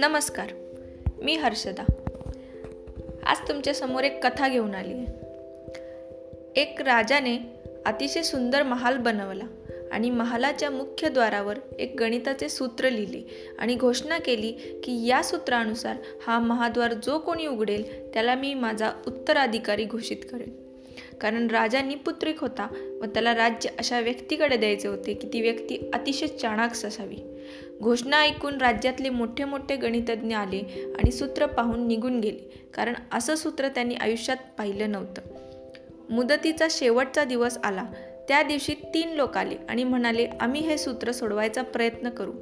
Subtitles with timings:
[0.00, 0.48] नमस्कार
[1.22, 1.82] मी हर्षदा.
[3.26, 5.06] आज तुमच्यासमोर एक कथा घेऊन आली आहे.
[6.60, 7.38] एक राजाने
[7.86, 9.44] अतिशय सुंदर महाल बनवला
[9.92, 13.22] आणि महालाच्या मुख्य द्वारावर एक गणिताचे सूत्र लिहिले
[13.58, 14.52] आणि घोषणा केली
[14.84, 15.96] की या सूत्रानुसार
[16.26, 20.50] हा महाद्वार जो कोणी उघडेल त्याला मी माझा उत्तराधिकारी घोषित करेन.
[21.20, 26.26] कारण राजा निपुत्रिक होता व त्याला राज्य अशा व्यक्तीकडे द्यायचे होते की ती व्यक्ती अतिशय
[26.26, 27.16] चाणाक्ष असावी.
[27.82, 30.58] घोषणा ऐकून राज्यातले मोठे मोठे गणितज्ञ आले
[30.98, 32.68] आणि सूत्र पाहून निघून गेले.
[32.74, 35.22] कारण असं सूत्र त्यांनी आयुष्यात पाहिलं नव्हतं.
[36.10, 37.84] मुदतीचा शेवटचा दिवस आला.
[38.28, 42.32] त्या दिवशी तीन लोक आले आणि म्हणाले आम्ही हे सूत्र सोडवायचा प्रयत्न करू.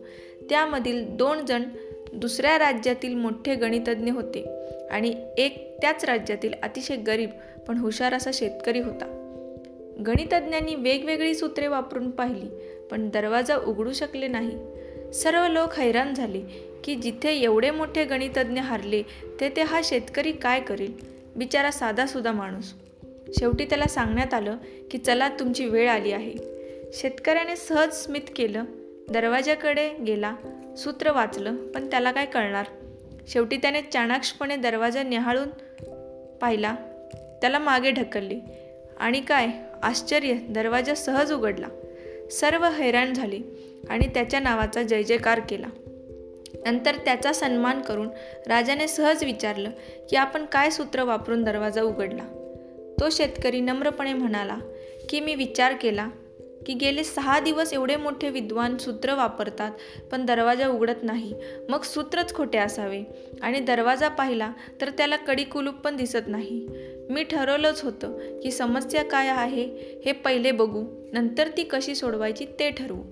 [0.50, 1.62] त्यामधील दोन जण
[2.12, 4.44] दुसऱ्या राज्यातील मोठे गणितज्ञ होते
[4.90, 7.30] आणि एक त्याच राज्यातील अतिशय गरीब
[7.68, 9.14] पण हुशार असा शेतकरी होता.
[10.06, 12.48] गणितज्ञांनी वेगवेगळी सूत्रे वापरून पाहिली
[12.90, 14.77] पण दरवाजा उघडू शकले नाही.
[15.14, 16.40] सर्व लोक हैराण झाले
[16.84, 19.02] की जिथे एवढे मोठे गणितज्ञ हारले
[19.40, 20.92] तेथे हा शेतकरी काय करेल?
[21.36, 22.74] बिचारा साधासुधा माणूस.
[23.38, 24.56] शेवटी त्याला सांगण्यात आलं
[24.90, 26.34] की चला तुमची वेळ आली आहे.
[26.92, 28.64] शेतकऱ्याने सहज स्मित केलं.
[29.10, 30.34] दरवाजाकडे गेला.
[30.78, 32.66] सूत्र वाचलं पण त्याला काय कळणार?
[33.28, 35.48] शेवटी त्याने चाणाक्षपणे दरवाजा निहाळून
[36.36, 36.74] पाहिला.
[37.40, 38.40] त्याला मागे ढकलले.
[38.98, 39.48] आणि काय?
[39.82, 40.32] आश्चर्य!
[40.32, 41.68] दरवाजा सहज उघडला.
[42.30, 43.38] सर्व हैराण झाले
[43.90, 45.66] आणि त्याच्या नावाचा जय जयकार केला.
[46.66, 48.08] नंतर त्याचा सन्मान करून
[48.46, 49.70] राजाने सहज विचारलं
[50.10, 52.22] की आपण काय सूत्र वापरून दरवाजा उघडला?
[53.00, 54.58] तो शेतकरी नम्रपणे म्हणाला
[55.08, 56.08] की मी विचार केला
[56.66, 59.70] की गेले सहा दिवस एवढे मोठे विद्वान सूत्र वापरतात
[60.12, 61.34] पण दरवाजा उघडत नाही.
[61.68, 63.02] मग सूत्रच खोटे असावे
[63.42, 66.68] आणि दरवाजा पाहिला तर त्याला कडी कुलूप पण दिसत नाही.
[67.10, 69.68] मी ठरवलंच होतं की समस्या काय आहे
[70.04, 73.02] हे पहिले बघू नंतर ती कशी सोडवायची ते ठरवू.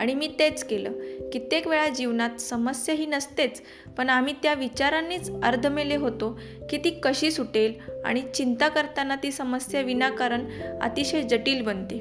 [0.00, 0.92] आणि मी तेच केलं.
[1.32, 3.62] कित्येक वेळा जीवनात समस्या ही नसतेच
[3.96, 6.40] पण आम्ही त्या विचारांनीच अर्धमेले होतो
[6.70, 7.72] की ती कशी सुटेल
[8.04, 10.46] आणि चिंता करताना ती समस्या विनाकारण
[10.80, 12.00] अतिशय जटिल बनते.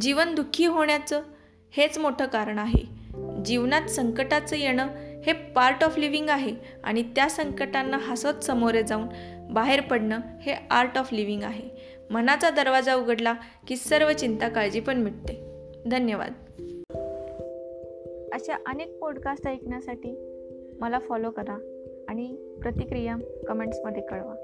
[0.00, 1.22] जीवन दुःखी होण्याचं
[1.70, 3.00] हेच मोठं कारण आहे.
[3.44, 4.88] जीवनात संकटाचं येणं
[5.26, 6.54] हे पार्ट ऑफ लिव्हिंग आहे
[6.84, 9.08] आणि त्या संकटांना हसत समोरे जाऊन
[9.50, 11.68] बाहेर पडणं हे आर्ट ऑफ लिव्हिंग आहे.
[12.10, 13.34] मनाचा दरवाजा उघडला
[13.68, 15.50] की सर्व चिंता काळजी पण मिटते.
[15.90, 16.32] धन्यवाद.
[18.32, 20.16] अशा अनेक पॉडकास्ट ऐकण्यासाठी
[20.80, 21.54] मला फॉलो करा
[22.08, 23.16] आणि प्रतिक्रिया
[23.48, 24.34] कमेंट्समध्ये कळवा.